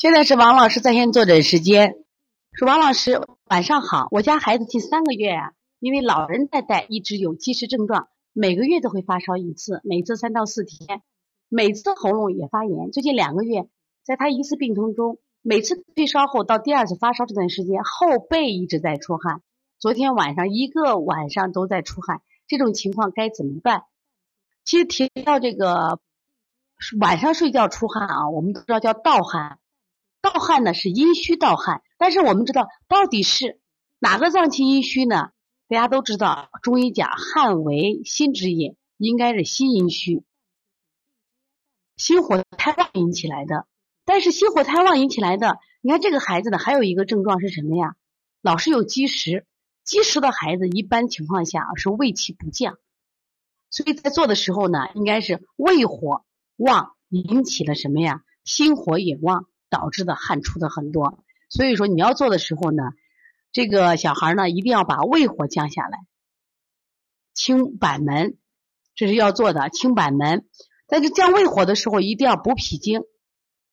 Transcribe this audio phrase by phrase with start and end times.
[0.00, 1.94] 现在是王老师在线坐诊时间。
[2.52, 11.02] 说王老师晚上好，我家孩子近三个月啊，因为老人在带，一直有积食症状，每个月都会发烧一次，每次三到四天，
[11.50, 12.90] 每次喉咙也发炎。
[12.92, 13.68] 最近两个月，
[14.02, 19.42] 在他一次病程中，每次退烧后到第二次发烧这段时间，后背一直在出汗，
[19.78, 23.82] 昨天晚上一个晚上都在出汗，这种情况该怎么办？
[24.64, 26.00] 其实提到这个
[26.98, 29.58] 晚上睡觉出汗啊，我们都知道叫盗汗。
[30.20, 33.60] 盗汗呢是阴虚盗汗，但是我们知道到底是
[33.98, 35.30] 哪个脏器阴虚呢？
[35.68, 40.24] 大家都知道，中医讲汗为心之液，应该是心阴虚，
[41.96, 43.66] 心火太旺引起来的。
[44.04, 47.94] 但是心火太旺引起来的，你看这个孩子呢，还有一个症状是什么呀？
[48.42, 49.46] 老是有积食，
[49.84, 52.78] 积食的孩子一般情况下是胃气不降，
[53.70, 56.24] 所以在做的时候呢，应该是胃火
[56.56, 58.24] 旺引起了什么呀？
[58.42, 59.46] 心火也旺。
[59.70, 62.82] 导致的汗出的很多，所以说你要做的时候呢，
[63.52, 66.00] 这个小孩呢一定要把胃火降下来，
[67.32, 68.36] 清板门，
[68.96, 69.70] 这是要做的。
[69.70, 70.44] 清板门，
[70.88, 73.02] 在这降胃火的时候，一定要补脾经，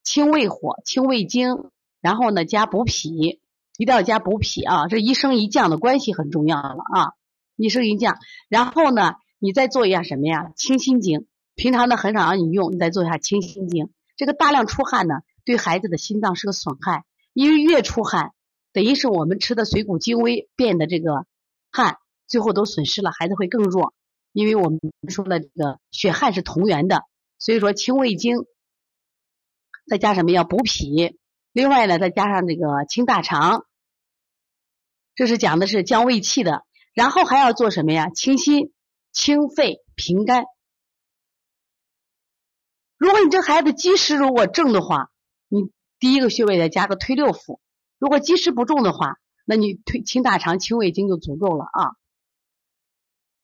[0.03, 3.41] 清胃火，清胃经，然后呢加补脾，
[3.77, 7.13] 一定要加补脾啊，这一升一降的关系很重要了啊，
[7.55, 8.19] 一升一降。
[8.49, 10.51] 然后呢，你再做一下什么呀？
[10.55, 13.89] 清心经，平常呢很少让你用，你再做一下清心经。
[14.15, 15.15] 这个大量出汗呢。
[15.47, 18.33] 对孩子的心脏是个损害，因为越出汗，
[18.73, 21.25] 等于是我们吃的水谷精微变的这个
[21.71, 23.93] 汗，最后都损失了，孩子会更弱。
[24.33, 27.05] 因为我们说了，这个血汗是同源的，
[27.39, 28.45] 所以说清胃经，
[29.87, 31.17] 再加什么要补脾，
[31.53, 33.65] 另外呢再加上这个清大肠，
[35.15, 38.09] 这是讲的是降胃气的，然后还要做什么呀？
[38.09, 38.73] 清心、
[39.13, 40.43] 清肺、平肝。
[42.97, 45.09] 如果你这孩子积食如果正的话，
[45.47, 47.59] 你第一个穴位再加个推六腑，
[47.97, 51.95] 如果积食不重的话，那你推清大肠、清胃经就足够了啊。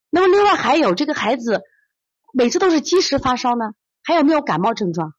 [0.09, 1.63] 那么另外还有这个孩子
[2.33, 5.13] 每次都是积食发烧呢，还有没有感冒症状？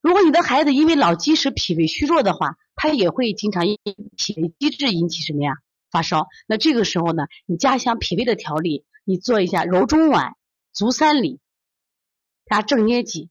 [0.00, 3.78] 如果你的孩子因为老积食、脾胃虚弱的话，他也会经常因
[4.16, 5.54] 脾胃积滞引起什么呀
[5.90, 6.28] 发烧？
[6.46, 10.34] 那这个时候呢，你加强脾胃的调理，你做一下揉中脘、
[10.72, 11.40] 足三里
[12.46, 13.30] 加正捏脊。